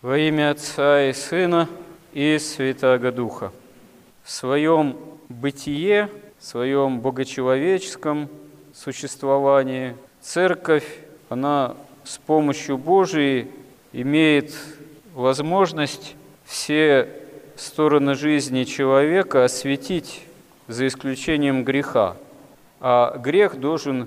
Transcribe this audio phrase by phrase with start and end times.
[0.00, 1.68] Во имя Отца и Сына
[2.12, 3.50] и Святаго Духа.
[4.22, 4.96] В своем
[5.28, 8.28] бытие, в своем богочеловеческом
[8.72, 10.86] существовании Церковь,
[11.28, 11.74] она
[12.04, 13.50] с помощью Божией
[13.92, 14.54] имеет
[15.14, 17.08] возможность все
[17.56, 20.22] стороны жизни человека осветить
[20.68, 22.16] за исключением греха.
[22.78, 24.06] А грех должен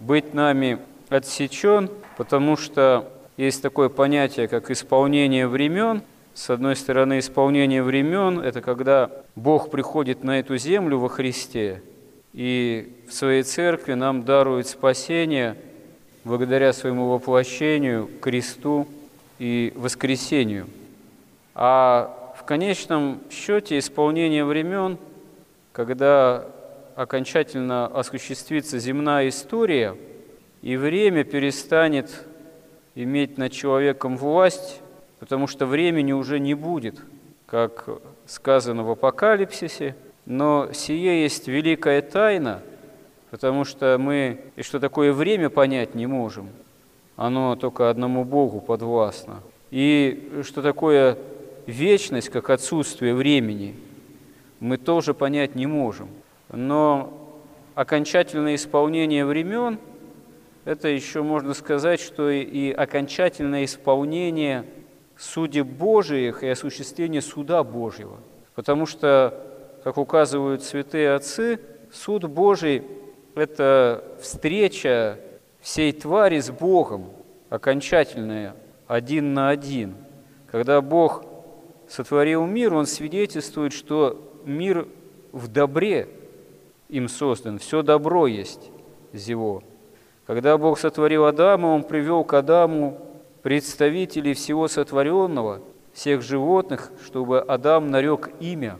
[0.00, 0.78] быть нами
[1.08, 1.88] отсечен,
[2.18, 3.10] потому что
[3.46, 6.02] есть такое понятие, как исполнение времен.
[6.34, 11.82] С одной стороны, исполнение времен– это когда Бог приходит на эту землю во Христе
[12.32, 15.56] и в своей церкви нам дарует спасение
[16.24, 18.86] благодаря своему воплощению, кресту
[19.38, 20.68] и воскресению.
[21.54, 24.98] А в конечном счете исполнение времен,
[25.72, 26.46] когда
[26.94, 29.96] окончательно осуществится земная история,
[30.62, 32.26] и время перестанет
[32.94, 34.80] иметь над человеком власть,
[35.18, 37.00] потому что времени уже не будет,
[37.46, 37.88] как
[38.26, 39.96] сказано в Апокалипсисе.
[40.26, 42.62] Но сие есть великая тайна,
[43.30, 46.48] потому что мы и что такое время понять не можем.
[47.16, 49.42] Оно только одному Богу подвластно.
[49.70, 51.18] И что такое
[51.66, 53.74] вечность, как отсутствие времени,
[54.58, 56.08] мы тоже понять не можем.
[56.52, 57.12] Но
[57.74, 59.78] окончательное исполнение времен–
[60.64, 64.64] это еще можно сказать, что и окончательное исполнение
[65.16, 68.18] судеб Божиих и осуществление суда Божьего.
[68.54, 69.38] Потому что,
[69.84, 71.60] как указывают святые отцы,
[71.92, 72.82] суд Божий–
[73.34, 75.18] это встреча
[75.60, 77.10] всей твари с Богом,
[77.48, 78.54] окончательная,
[78.86, 79.94] один на один.
[80.50, 81.24] Когда Бог
[81.88, 84.88] сотворил мир, Он свидетельствует, что мир
[85.32, 86.08] в добре
[86.88, 88.70] им создан, все добро есть
[89.12, 89.62] из его.
[90.30, 93.00] Когда Бог сотворил Адама, Он привел к Адаму
[93.42, 95.60] представителей всего сотворенного,
[95.92, 98.78] всех животных, чтобы Адам нарек имя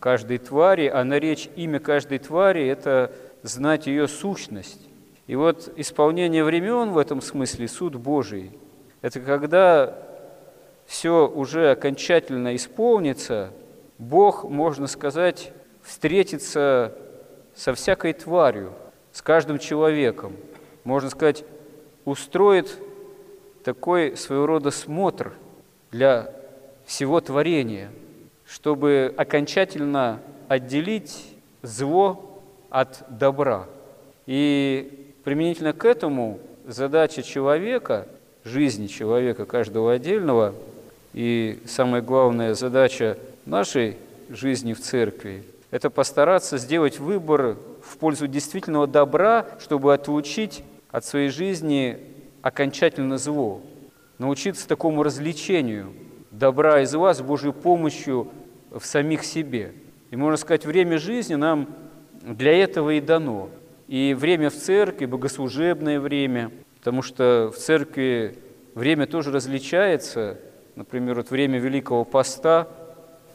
[0.00, 3.12] каждой твари, а наречь имя каждой твари– это
[3.44, 4.88] знать ее сущность.
[5.28, 8.50] И вот исполнение времен в этом смысле– суд Божий.
[9.00, 9.94] Это когда
[10.84, 13.52] все уже окончательно исполнится,
[13.98, 16.92] Бог, можно сказать, встретится
[17.54, 18.72] со всякой тварью,
[19.12, 20.32] с каждым человеком–
[20.88, 21.44] можно сказать,
[22.06, 22.78] устроит
[23.62, 25.34] такой своего рода смотр
[25.92, 26.32] для
[26.86, 27.90] всего творения,
[28.46, 31.26] чтобы окончательно отделить
[31.60, 32.40] зло
[32.70, 33.66] от добра.
[34.24, 38.08] И применительно к этому задача человека,
[38.42, 40.54] жизни человека, каждого отдельного,
[41.12, 43.98] и самая главная задача нашей
[44.30, 51.28] жизни в церкви– это постараться сделать выбор в пользу действительного добра, чтобы отлучить от своей
[51.28, 51.98] жизни
[52.42, 53.60] окончательно зло,
[54.18, 55.92] научиться такому развлечению
[56.30, 58.28] добра и зла с Божьей помощью
[58.70, 59.72] в самих себе.
[60.10, 61.68] И можно сказать, время жизни нам
[62.22, 63.50] для этого и дано.
[63.86, 68.36] И время в церкви, богослужебное время, потому что в церкви
[68.74, 70.38] время тоже различается.
[70.76, 72.68] Например, вот время Великого Поста,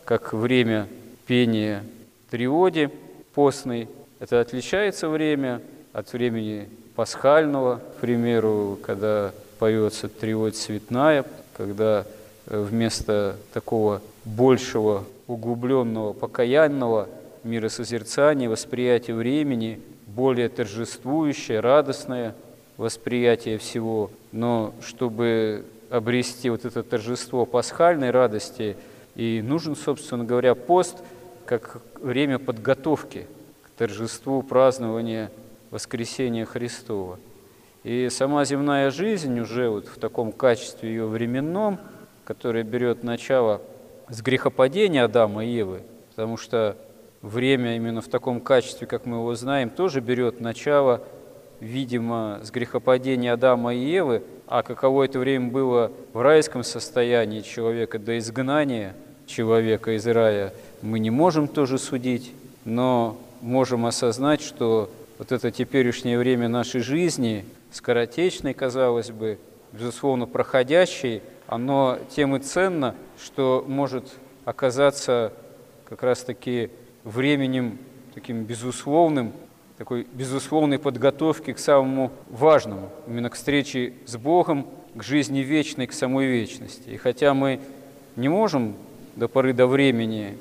[0.06, 0.88] как время
[1.26, 1.84] пения
[2.30, 2.90] триоди
[3.34, 3.90] постной,
[4.20, 5.62] это отличается время
[5.94, 12.06] от времени пасхального, к примеру, когда поется триод цветная, когда
[12.48, 17.08] э, вместо такого большего углубленного покаянного
[17.44, 22.36] миросозерцания, восприятия времени, более торжествующее, радостное
[22.78, 24.12] восприятие всего.
[24.32, 28.76] Но чтобы обрести вот это торжество пасхальной радости,
[29.16, 30.98] и нужен, собственно говоря, пост
[31.46, 33.28] как время подготовки
[33.64, 35.30] к торжеству празднования
[35.74, 37.18] воскресения Христова.
[37.84, 41.80] И сама земная жизнь уже вот в таком качестве ее временном,
[42.26, 43.60] которая берет начало
[44.08, 46.78] с грехопадения Адама и Евы, потому что
[47.24, 51.02] время именно в таком качестве, как мы его знаем, тоже берет начало,
[51.60, 57.98] видимо, с грехопадения Адама и Евы, а каково это время было в райском состоянии человека
[57.98, 58.94] до изгнания
[59.26, 60.54] человека из рая,
[60.84, 62.32] мы не можем тоже судить,
[62.64, 64.92] но можем осознать, что
[65.24, 69.40] вот это теперешнее время нашей жизни, скоротечной, казалось бы,
[69.72, 74.12] безусловно, проходящей, оно тем и ценно, что может
[74.44, 75.32] оказаться
[75.86, 76.72] как раз-таки
[77.06, 77.78] временем
[78.14, 79.32] таким безусловным,
[79.78, 85.94] такой безусловной подготовки к самому важному, именно к встрече с Богом, к жизни вечной, к
[85.94, 86.90] самой вечности.
[86.90, 87.62] И хотя мы
[88.18, 88.76] не можем
[89.16, 90.38] до поры до времени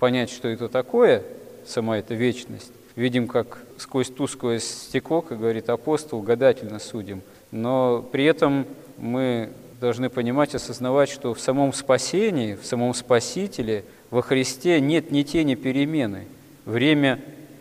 [0.00, 1.22] понять, что это такое,
[1.64, 7.22] сама эта вечность, видим, как сквозь тусклое стекло, как говорит апостол, гадательно судим.
[7.50, 8.66] Но при этом
[8.98, 9.50] мы
[9.80, 15.54] должны понимать, осознавать, что в самом спасении, в самом Спасителе, во Христе нет ни тени
[15.54, 16.26] перемены.
[16.66, 17.20] Время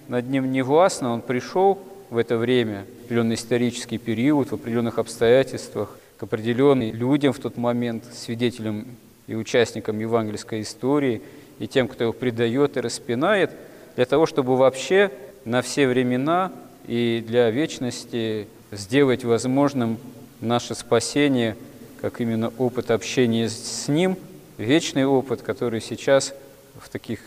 [0.09, 4.99] над ним не властно, он пришел в это время, в определенный исторический период, в определенных
[4.99, 8.87] обстоятельствах, к определенным людям в тот момент, свидетелям
[9.27, 11.21] и участникам евангельской истории,
[11.59, 13.51] и тем, кто его предает и распинает,
[13.95, 15.11] для того, чтобы вообще
[15.49, 16.51] на все времена
[16.85, 19.97] и для вечности сделать возможным
[20.41, 21.57] наше спасение,
[22.01, 24.15] как именно опыт общения с Ним,
[24.59, 26.35] вечный опыт, который сейчас
[26.79, 27.19] в таких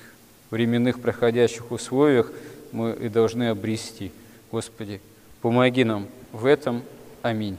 [0.53, 2.31] временных проходящих условиях
[2.71, 4.13] мы и должны обрести.
[4.53, 5.01] Господи,
[5.41, 6.83] помоги нам в этом.
[7.23, 7.59] Аминь.